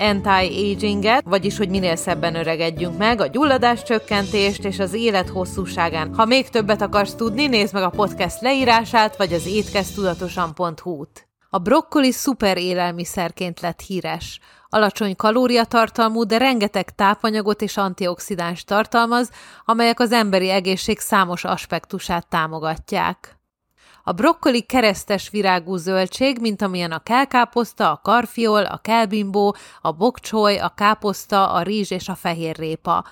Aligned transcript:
anti-aginget, 0.00 1.24
vagyis 1.24 1.56
hogy 1.56 1.68
minél 1.68 1.96
szebben 1.96 2.34
öregedjünk 2.34 2.98
meg, 2.98 3.20
a 3.20 3.26
gyulladás 3.26 3.82
csökkentést 3.82 4.64
és 4.64 4.78
az 4.78 4.94
élet 4.94 5.28
hosszúságán. 5.28 6.14
Ha 6.14 6.24
még 6.24 6.48
többet 6.48 6.82
akarsz 6.82 7.14
tudni, 7.14 7.46
nézd 7.46 7.74
meg 7.74 7.82
a 7.82 7.90
podcast 7.90 8.40
leírását, 8.40 9.16
vagy 9.16 9.32
az 9.32 9.46
étkeztudatosan.hu-t. 9.46 11.28
A 11.50 11.58
brokkoli 11.58 12.12
szuper 12.12 12.56
élelmiszerként 12.56 13.60
lett 13.60 13.80
híres. 13.80 14.40
Alacsony 14.68 15.16
kalóriatartalmú, 15.16 16.24
de 16.24 16.38
rengeteg 16.38 16.94
tápanyagot 16.94 17.62
és 17.62 17.76
antioxidáns 17.76 18.64
tartalmaz, 18.64 19.30
amelyek 19.64 20.00
az 20.00 20.12
emberi 20.12 20.50
egészség 20.50 20.98
számos 20.98 21.44
aspektusát 21.44 22.28
támogatják. 22.28 23.39
A 24.04 24.12
brokkoli 24.12 24.60
keresztes 24.60 25.28
virágú 25.30 25.76
zöldség, 25.76 26.38
mint 26.40 26.62
amilyen 26.62 26.92
a 26.92 26.98
kelkáposzta, 26.98 27.90
a 27.90 28.00
karfiol, 28.02 28.64
a 28.64 28.78
kelbimbó, 28.78 29.56
a 29.80 29.92
bokcsoly, 29.92 30.58
a 30.58 30.72
káposzta, 30.76 31.52
a 31.52 31.62
rizs 31.62 31.90
és 31.90 32.08
a 32.08 32.14
fehér 32.14 32.56
répa. 32.56 33.04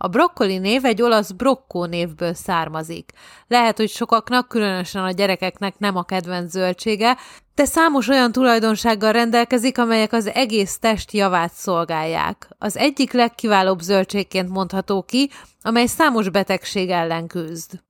A 0.00 0.08
brokkoli 0.08 0.58
név 0.58 0.84
egy 0.84 1.02
olasz 1.02 1.30
brokkó 1.30 1.84
névből 1.84 2.34
származik. 2.34 3.12
Lehet, 3.46 3.76
hogy 3.76 3.88
sokaknak, 3.88 4.48
különösen 4.48 5.04
a 5.04 5.10
gyerekeknek 5.10 5.78
nem 5.78 5.96
a 5.96 6.02
kedvenc 6.02 6.50
zöldsége, 6.50 7.16
de 7.54 7.64
számos 7.64 8.08
olyan 8.08 8.32
tulajdonsággal 8.32 9.12
rendelkezik, 9.12 9.78
amelyek 9.78 10.12
az 10.12 10.26
egész 10.26 10.78
test 10.78 11.12
javát 11.12 11.52
szolgálják. 11.52 12.48
Az 12.58 12.76
egyik 12.76 13.12
legkiválóbb 13.12 13.80
zöldségként 13.80 14.48
mondható 14.48 15.02
ki, 15.02 15.30
amely 15.62 15.86
számos 15.86 16.30
betegség 16.30 16.90
ellen 16.90 17.26
küzd. 17.26 17.87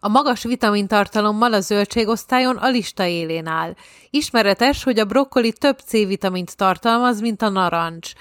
A 0.00 0.08
magas 0.08 0.42
vitamintartalommal 0.42 1.52
a 1.52 1.60
zöldségosztályon 1.60 2.56
a 2.56 2.68
lista 2.68 3.06
élén 3.06 3.46
áll. 3.46 3.74
Ismeretes, 4.10 4.82
hogy 4.82 4.98
a 4.98 5.04
brokkoli 5.04 5.52
több 5.52 5.78
C-vitamint 5.78 6.56
tartalmaz, 6.56 7.20
mint 7.20 7.42
a 7.42 7.48
narancs. 7.48 8.12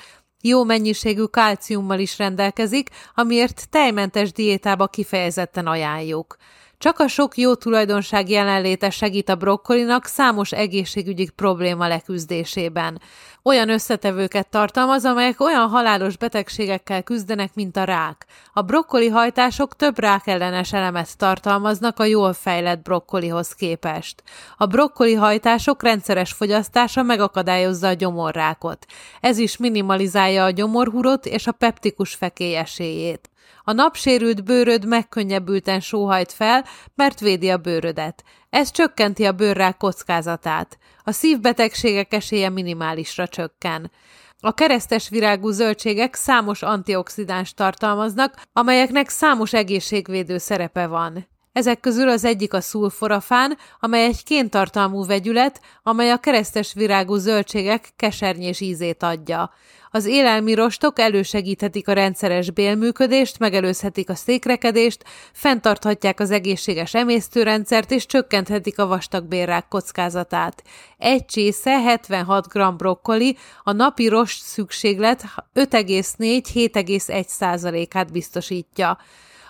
Jó 0.42 0.64
mennyiségű 0.64 1.23
kálciummal 1.23 2.00
is 2.00 2.17
rendelkezik, 2.17 2.89
amiért 3.16 3.69
tejmentes 3.69 4.31
diétába 4.31 4.88
kifejezetten 4.88 5.67
ajánljuk. 5.67 6.36
Csak 6.80 7.00
a 7.00 7.08
sok 7.08 7.38
jó 7.38 7.56
tulajdonság 7.56 8.30
jelenléte 8.30 8.89
segít 8.89 9.30
a 9.30 9.36
brokkolinak 9.36 10.06
számos 10.06 10.52
egészségügyi 10.52 11.30
probléma 11.36 11.88
leküzdésében. 11.88 13.02
Olyan 13.44 13.69
összetevőket 13.69 14.50
tartalmaz, 14.50 15.06
amelyek 15.06 15.39
olyan 15.39 15.69
halálos 15.69 16.17
betegségekkel 16.17 17.03
küzdenek, 17.03 17.56
mint 17.56 17.78
a 17.78 17.84
rák. 17.84 18.25
A 18.53 18.61
brokkoli 18.61 19.08
hajtások 19.08 19.75
több 19.75 20.00
rákellenes 20.00 20.73
elemet 20.73 21.17
tartalmaznak 21.17 22.00
a 22.00 22.06
jól 22.06 22.34
fejlett 22.34 22.81
brokkolihoz 22.81 23.53
képest. 23.53 24.23
A 24.58 24.66
brokkoli 24.66 25.14
hajtások 25.14 25.84
rendszeres 25.84 26.31
fogyasztása 26.31 27.03
megakadályozza 27.03 27.88
a 27.88 27.94
gyomorrákot. 27.94 28.86
Ez 29.22 29.38
is 29.38 29.58
minimalizálja 29.58 30.44
a 30.44 30.50
gyomorhurot 30.50 31.25
és 31.25 31.47
a 31.47 31.52
peptikus 31.52 32.14
fekély 32.14 32.56
esélyét. 32.56 33.30
A 33.64 33.72
napsérült 33.72 34.44
bőröd 34.44 34.86
megkönnyebbülten 34.86 35.80
sóhajt 35.80 36.31
fel, 36.31 36.66
mert 36.95 37.20
védi 37.20 37.50
a 37.50 37.58
bőrödet. 37.58 38.23
Ez 38.50 38.72
csökkenti 38.72 39.25
a 39.25 39.31
bőrrák 39.31 39.78
kockázatát. 39.78 40.78
A 41.03 41.12
szívbetegségek 41.12 42.13
esélye 42.13 42.50
minimálisra 42.50 43.28
csökken. 43.28 43.91
A 44.40 44.53
keresztes 44.53 45.09
virágú 45.09 45.50
zöldségek 45.50 46.16
számos 46.16 46.62
antioxidáns 46.62 47.53
tartalmaznak, 47.53 48.41
amelyeknek 48.53 49.09
számos 49.09 49.53
egészségvédő 49.53 50.38
szerepe 50.38 50.88
van. 50.88 51.28
Ezek 51.57 51.79
közül 51.79 52.09
az 52.09 52.25
egyik 52.25 52.53
a 52.53 52.62
szulforafán, 52.62 53.57
amely 53.79 54.03
egy 54.03 54.23
kéntartalmú 54.23 55.06
vegyület, 55.06 55.62
amely 55.84 56.12
a 56.12 56.18
keresztes 56.18 56.73
virágú 56.73 57.16
zöldségek 57.16 57.90
kesernyés 57.95 58.59
ízét 58.59 59.03
adja. 59.03 59.51
Az 59.91 60.06
élelmi 60.06 60.53
rostok 60.53 61.00
elősegíthetik 61.00 61.88
a 61.88 61.94
rendszeres 61.94 62.51
bélműködést, 62.51 63.40
megelőzhetik 63.40 64.09
a 64.09 64.16
székrekedést, 64.16 65.03
fenntarthatják 65.34 66.19
az 66.19 66.31
egészséges 66.31 66.94
emésztőrendszert 66.94 67.91
és 67.91 68.06
csökkenthetik 68.06 68.79
a 68.79 68.88
vastagbérrák 68.88 69.68
kockázatát. 69.68 70.63
Egy 70.97 71.25
csésze 71.25 71.79
76 71.79 72.47
g 72.47 72.75
brokkoli 72.75 73.38
a 73.63 73.72
napi 73.72 74.07
rost 74.07 74.44
szükséglet 74.44 75.25
5,4-7,1 75.56 77.88
át 77.94 78.12
biztosítja. 78.12 78.97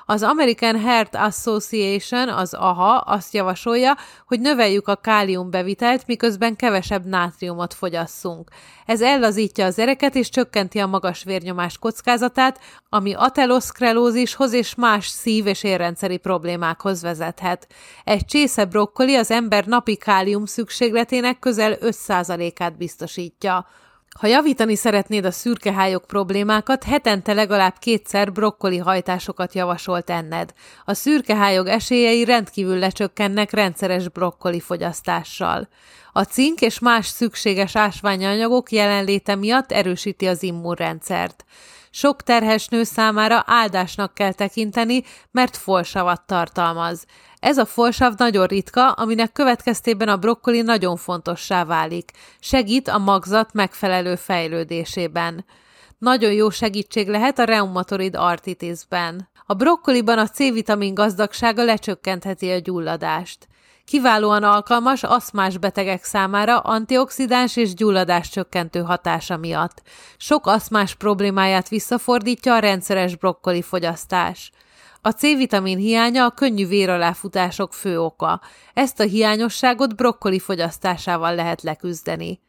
Az 0.09 0.23
American 0.23 0.79
Heart 0.79 1.16
Association, 1.16 2.29
az 2.29 2.53
AHA 2.53 2.97
azt 2.97 3.34
javasolja, 3.34 3.97
hogy 4.28 4.40
növeljük 4.40 4.88
a 4.88 4.95
kálium 4.95 5.50
bevitelt, 5.50 6.07
miközben 6.07 6.56
kevesebb 6.56 7.06
nátriumot 7.06 7.73
fogyasszunk. 7.73 8.50
Ez 8.85 9.01
ellazítja 9.01 9.66
az 9.66 9.79
ereket 9.79 10.16
és 10.16 10.29
csökkenti 10.29 10.79
a 10.79 10.88
magas 10.88 11.23
vérnyomás 11.23 11.78
kockázatát, 11.78 12.59
ami 12.90 13.13
ateloszkrelózishoz 13.13 14.53
és 14.53 14.75
más 14.75 15.07
szív- 15.07 15.47
és 15.47 15.63
érrendszeri 15.63 16.18
problémákhoz 16.18 17.01
vezethet. 17.01 17.68
Egy 18.03 18.25
csésze 18.25 18.66
brokkoli 18.66 19.16
az 19.16 19.31
ember 19.31 19.66
napi 19.66 19.95
kálium 19.95 20.45
szükségletének 20.45 21.39
közel 21.39 21.78
5%-át 21.81 22.78
biztosítja. 22.78 23.68
Ha 24.17 24.28
javítani 24.28 24.75
szeretnéd 24.75 25.25
a 25.25 25.31
szürkehályok 25.31 26.05
problémákat, 26.05 26.83
hetente 26.83 27.33
legalább 27.33 27.75
kétszer 27.79 28.31
brokkoli 28.31 28.78
hajtásokat 28.78 29.53
javasolt 29.53 30.09
enned. 30.09 30.53
A 30.85 30.94
szürkehályok 30.94 31.69
esélyei 31.69 32.25
rendkívül 32.25 32.77
lecsökkennek 32.77 33.51
rendszeres 33.51 34.09
brokkoli 34.09 34.59
fogyasztással. 34.59 35.67
A 36.17 36.23
cink 36.23 36.61
és 36.61 36.79
más 36.79 37.07
szükséges 37.07 37.75
ásványanyagok 37.75 38.72
jelenléte 38.72 39.35
miatt 39.35 39.72
erősíti 39.72 40.28
az 40.28 40.44
immunrendszert. 40.44 41.45
Sok 41.89 42.23
terhes 42.23 42.67
nő 42.67 42.83
számára 42.83 43.44
áldásnak 43.45 44.13
kell 44.13 44.33
tekinteni, 44.33 45.03
mert 45.31 45.57
folsavat 45.57 46.22
tartalmaz. 46.25 47.06
Ez 47.39 47.57
a 47.57 47.66
folsav 47.66 48.13
nagyon 48.17 48.45
ritka, 48.45 48.91
aminek 48.91 49.31
következtében 49.31 50.07
a 50.07 50.17
brokkoli 50.17 50.61
nagyon 50.61 50.95
fontossá 50.95 51.66
válik. 51.66 52.11
Segít 52.39 52.88
a 52.88 52.97
magzat 52.97 53.53
megfelelő 53.53 54.16
fejlődésében. 54.16 55.45
Nagyon 55.97 56.31
jó 56.31 56.50
segítség 56.50 57.07
lehet 57.07 57.39
a 57.39 57.44
reumatoid 57.44 58.16
artritisben. 58.16 59.29
A 59.45 59.53
brokkoliban 59.53 60.17
a 60.17 60.27
C-vitamin 60.27 60.94
gazdagsága 60.94 61.63
lecsökkentheti 61.63 62.51
a 62.51 62.59
gyulladást. 62.59 63.47
Kiválóan 63.88 64.44
alkalmas 64.44 65.03
aszmás 65.03 65.58
betegek 65.58 66.03
számára 66.03 66.59
antioxidáns 66.59 67.56
és 67.56 67.74
gyulladás 67.74 68.30
csökkentő 68.30 68.81
hatása 68.81 69.38
miatt. 69.38 69.81
Sok 70.18 70.48
aszmás 70.48 70.96
problémáját 70.96 71.70
visszafordítja 71.70 72.53
a 72.53 72.59
rendszeres 72.59 73.16
brokkoli 73.16 73.62
fogyasztás. 73.62 74.52
A 75.02 75.09
C-vitamin 75.09 75.78
hiánya 75.78 76.25
a 76.25 76.31
könnyű 76.31 76.68
véraláfutások 76.68 77.74
fő 77.74 78.00
oka. 78.00 78.42
Ezt 78.74 79.00
a 79.00 79.03
hiányosságot 79.03 79.96
brokkoli 79.96 80.40
fogyasztásával 80.40 81.36
lehet 81.36 81.62
leküzdeni. 81.62 82.40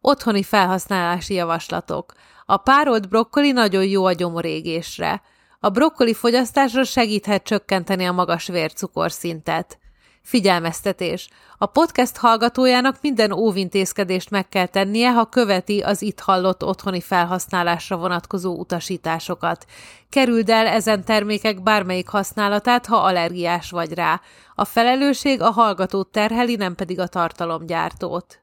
Otthoni 0.00 0.42
felhasználási 0.42 1.34
javaslatok. 1.34 2.12
A 2.46 2.56
párolt 2.56 3.08
brokkoli 3.08 3.52
nagyon 3.52 3.84
jó 3.84 4.04
a 4.04 4.12
gyomorégésre. 4.12 5.22
A 5.60 5.68
brokkoli 5.68 6.14
fogyasztásra 6.14 6.84
segíthet 6.84 7.42
csökkenteni 7.42 8.04
a 8.04 8.12
magas 8.12 8.46
vércukorszintet. 8.46 9.79
Figyelmeztetés! 10.22 11.28
A 11.58 11.66
podcast 11.66 12.16
hallgatójának 12.16 12.96
minden 13.00 13.32
óvintézkedést 13.32 14.30
meg 14.30 14.48
kell 14.48 14.66
tennie, 14.66 15.10
ha 15.10 15.24
követi 15.24 15.80
az 15.80 16.02
itt 16.02 16.20
hallott 16.20 16.64
otthoni 16.64 17.00
felhasználásra 17.00 17.96
vonatkozó 17.96 18.54
utasításokat. 18.58 19.66
Kerüld 20.08 20.48
el 20.48 20.66
ezen 20.66 21.04
termékek 21.04 21.62
bármelyik 21.62 22.08
használatát, 22.08 22.86
ha 22.86 22.96
allergiás 22.96 23.70
vagy 23.70 23.92
rá. 23.92 24.20
A 24.54 24.64
felelősség 24.64 25.40
a 25.40 25.50
hallgatót 25.50 26.08
terheli, 26.08 26.56
nem 26.56 26.74
pedig 26.74 27.00
a 27.00 27.06
tartalomgyártót. 27.06 28.42